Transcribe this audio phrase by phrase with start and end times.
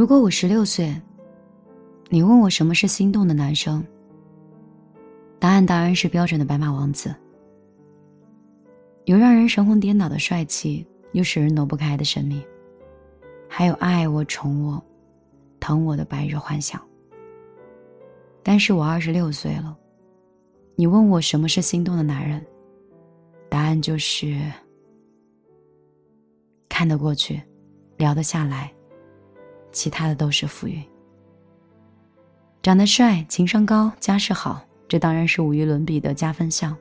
[0.00, 0.98] 如果我十六岁，
[2.08, 3.86] 你问我什么是心动的男生，
[5.38, 7.14] 答案当然是标准的白马王子。
[9.04, 12.42] 有让人神魂颠倒的帅气，又使人挪不开的神秘，
[13.46, 14.82] 还有爱我、宠我、
[15.60, 16.80] 疼我的白日幻想。
[18.42, 19.76] 但是我二十六岁了，
[20.76, 22.42] 你问我什么是心动的男人，
[23.50, 24.34] 答案就是
[26.70, 27.38] 看得过去，
[27.98, 28.72] 聊得下来，
[29.72, 30.82] 其他的都是浮云。
[32.62, 36.76] 长得帅、情商高、家世好，这当然是无与伦比的加分项。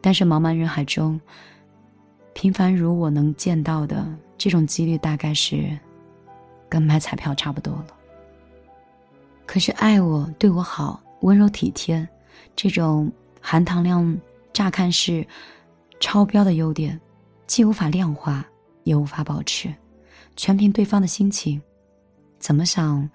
[0.00, 1.20] 但是茫茫人海中，
[2.32, 4.06] 平凡如我能见到的
[4.36, 5.76] 这种几率，大概是
[6.68, 7.86] 跟买彩票差不多了。
[9.44, 12.06] 可是爱我、对我好、温柔体贴，
[12.54, 13.10] 这种
[13.40, 14.16] 含糖量
[14.52, 15.26] 乍看是
[15.98, 17.00] 超标的优点，
[17.48, 18.46] 既无法量化，
[18.84, 19.74] 也无法保持，
[20.36, 21.60] 全凭对方的心情。
[22.38, 23.08] 怎么想，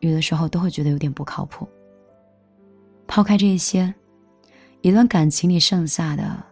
[0.00, 1.68] 有的时候都会觉得有点不靠谱。
[3.06, 3.92] 抛开这些。
[4.82, 6.42] 一段感情里剩下的，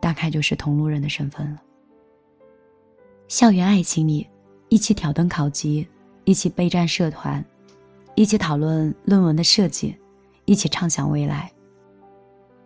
[0.00, 1.62] 大概就是同路人的身份了。
[3.28, 4.28] 校园爱情里，
[4.68, 5.86] 一起挑灯考级，
[6.24, 7.44] 一起备战社团，
[8.16, 9.96] 一起讨论论文的设计，
[10.46, 11.48] 一起畅想未来。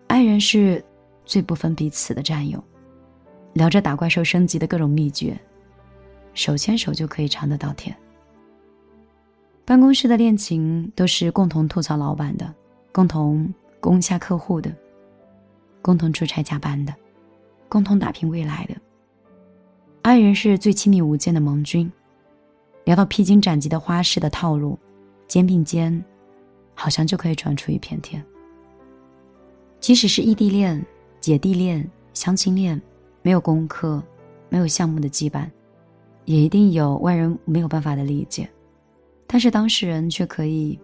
[0.06, 0.82] 爱人是
[1.26, 2.58] 最不分彼此的战友，
[3.52, 5.38] 聊着打怪兽升级的各种秘诀，
[6.32, 7.94] 手牵手就可以尝得到甜。
[9.68, 12.54] 办公室的恋情都是共同吐槽老板的，
[12.90, 13.52] 共同。
[13.80, 14.74] 攻下客户的，
[15.80, 16.92] 共同出差加班的，
[17.68, 18.74] 共同打拼未来的。
[20.02, 21.88] 爱人是最亲密无间的盟军，
[22.82, 24.76] 聊到披荆斩棘的花式的套路，
[25.28, 26.04] 肩并肩，
[26.74, 28.20] 好像就可以闯出一片天。
[29.78, 30.84] 即使是异地恋、
[31.20, 32.82] 姐弟恋、相亲恋，
[33.22, 34.02] 没有功课、
[34.48, 35.48] 没有项目的羁绊，
[36.24, 38.50] 也一定有外人没有办法的理解，
[39.28, 40.76] 但是当事人却可以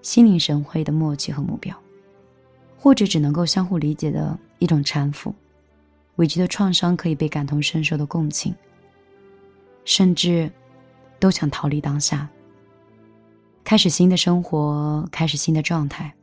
[0.00, 1.76] 心领神会的默契和目标。
[2.78, 5.34] 或者只能够相互理解的一种搀扶，
[6.16, 8.54] 委屈的创伤可以被感同身受的共情，
[9.84, 10.48] 甚至
[11.18, 12.28] 都想逃离当下，
[13.64, 16.14] 开始新的生活，开始新的状态，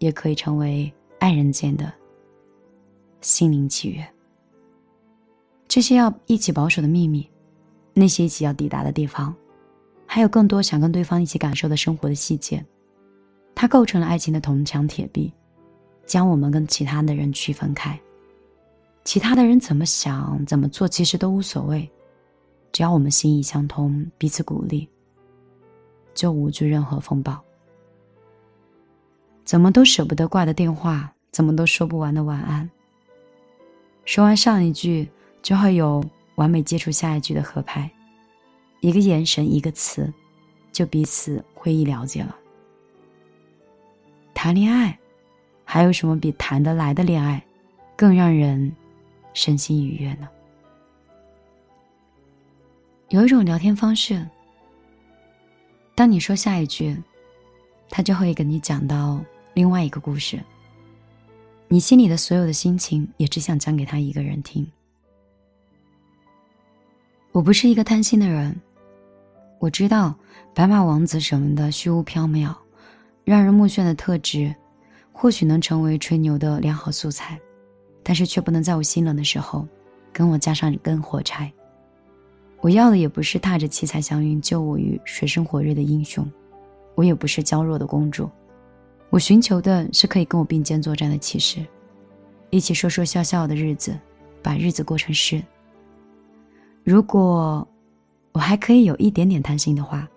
[0.00, 1.90] 也可以成为爱人间的
[3.22, 4.06] 心灵契约。
[5.66, 7.26] 这些要一起保守的秘密，
[7.94, 9.34] 那些一起要抵达的地方，
[10.14, 12.62] 还有更多想跟对方一起感受的生活的细节，
[13.54, 15.32] 它构成了爱情的铜墙铁壁。
[16.04, 17.98] 将我们跟其他的人区分开，
[19.04, 21.90] 其他的人怎么想、怎么做，其实都无所谓，
[22.72, 24.86] 只要我们心意相通，彼此鼓励，
[26.12, 27.42] 就无惧任何风暴。
[29.46, 32.68] 怎么都舍不得挂的电话，怎么都说不完的晚安。
[34.04, 35.08] 说完上一句，
[35.40, 37.90] 就会有完美接触下一句的合拍，
[38.82, 40.12] 一个眼神，一个词，
[40.70, 42.36] 就彼此会意了解了。
[44.34, 44.98] 谈恋爱。
[45.64, 47.42] 还有什么比谈得来的恋爱，
[47.96, 48.70] 更让人
[49.32, 50.28] 身心愉悦呢？
[53.08, 54.28] 有一种聊天方式，
[55.94, 56.94] 当你说下一句，
[57.88, 60.38] 他就会跟你讲到另外一个故事。
[61.68, 64.70] 你心里的所有的心情，也只想讲给他一个人听。
[67.30, 68.54] 我不是一个贪心的人，
[69.62, 70.12] 我知道
[70.52, 72.52] 白马王子什么的虚无缥缈，
[73.22, 74.52] 让人目眩的特质。
[75.12, 77.38] 或许能成为吹牛的良好素材，
[78.02, 79.64] 但是却不能在我心冷的时候，
[80.12, 81.52] 跟我加上一根火柴。
[82.60, 86.28] 我要的也不是踏着七彩祥云救我于水深火热的英雄，
[86.96, 88.28] 我也不是娇弱的公主，
[89.10, 91.64] 我寻求的是可以跟我并肩作战的骑士，
[92.50, 93.96] 一起说说笑笑的日子，
[94.42, 95.40] 把日子过成诗。
[96.82, 97.64] 如果
[98.32, 100.08] 我还可以有一点点贪心的话，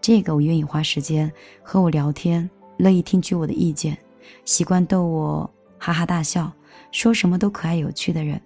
[0.00, 2.48] 这个我愿意花时间和我聊天。
[2.76, 3.96] 乐意听取我的意见，
[4.44, 5.48] 习惯逗我
[5.78, 6.52] 哈哈大笑，
[6.90, 8.40] 说什么都可爱有趣的人。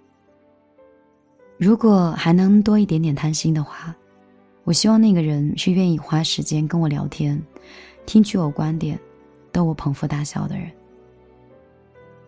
[1.57, 3.93] 如果还能多一点点贪心的话，
[4.63, 7.41] 我希望那个人是愿意花时间跟我聊天，
[8.05, 8.99] 听取我观点，
[9.51, 10.71] 逗我捧腹大笑的人。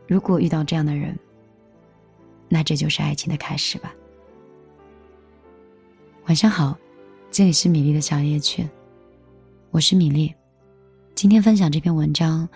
[0.07, 1.15] 如果遇到这样的人，
[2.49, 3.93] 那这就是爱情的开始吧。
[6.31, 6.79] 晚上好，
[7.29, 8.65] 这里是米粒的小夜曲，
[9.69, 10.33] 我是米粒。
[11.13, 12.47] 今天分享这篇文章，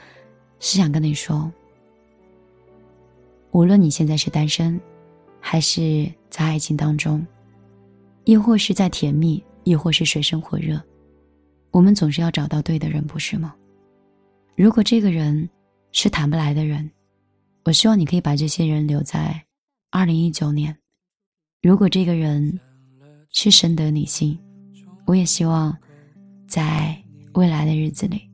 [0.62, 1.52] 是想跟你说，
[3.52, 4.80] 无论你现在是单身，
[5.42, 7.28] 还是在爱情当中，
[8.24, 10.82] 亦或是在甜蜜，亦或是水深火热，
[11.72, 13.54] 我们总是要找到对的人，不是吗？
[14.56, 15.50] 如果这个人
[15.92, 16.90] 是谈不来的人，
[17.66, 19.44] 我希望你可以把这些人留在
[19.92, 20.74] 二零一九年；
[21.62, 22.58] 如果这个人
[23.38, 24.40] 是深得你心，
[25.06, 25.78] 我也希望
[26.48, 26.98] 在
[27.34, 28.30] 未来的日子里，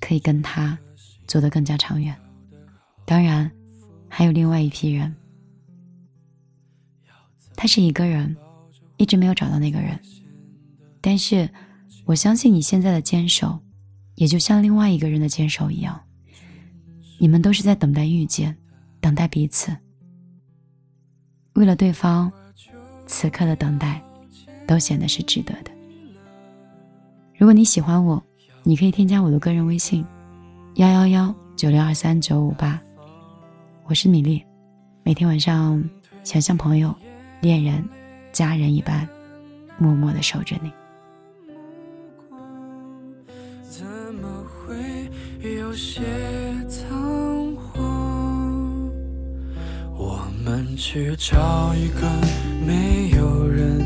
[0.00, 0.76] 可以跟他
[1.26, 2.16] 走得更加长远。
[3.04, 3.52] 当然，
[4.08, 5.14] 还有另外一批人，
[7.54, 8.34] 他是一个人，
[8.96, 10.00] 一直没有找到那个人。
[11.02, 11.46] 但是，
[12.06, 13.60] 我相信你现在的坚守，
[14.14, 16.00] 也就像另外一个人的坚守一样，
[17.18, 18.56] 你们都是在等待遇见，
[19.02, 19.76] 等待彼此。
[21.52, 22.32] 为了对方，
[23.12, 24.02] 此刻的等待，
[24.66, 25.70] 都显得是值得的。
[27.36, 28.20] 如果你喜欢我，
[28.62, 30.02] 你可以添加我的个人微信：
[30.76, 32.80] 幺幺幺九六二三九五八。
[33.84, 34.42] 我是米粒，
[35.02, 35.84] 每天晚上
[36.24, 36.92] 想像朋友、
[37.42, 37.86] 恋人、
[38.32, 39.06] 家人一般，
[39.76, 40.72] 默默的守着你。
[43.68, 46.00] 怎么会有些
[50.84, 52.10] 去找一个
[52.66, 53.78] 没有人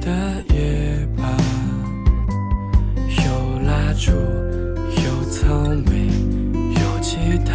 [0.00, 1.36] 的夜吧，
[3.06, 5.54] 有蜡烛，有草
[5.84, 6.08] 莓，
[6.80, 7.52] 有吉他。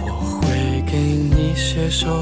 [0.40, 2.18] 会给你写首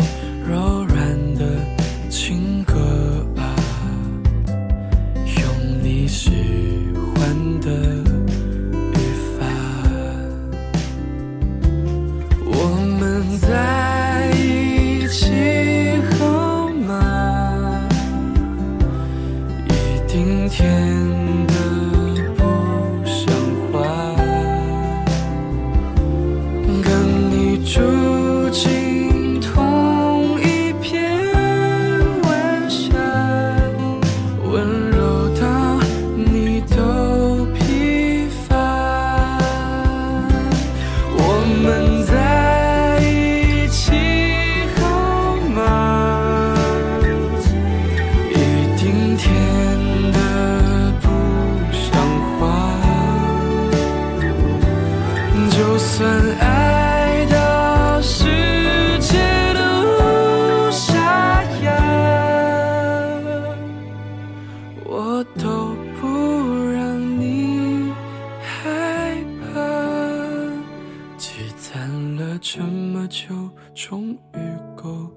[73.88, 74.40] 终于
[74.74, 75.08] 够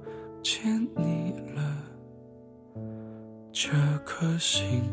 [0.43, 1.75] 见你了。
[3.51, 3.71] 这
[4.05, 4.83] 颗心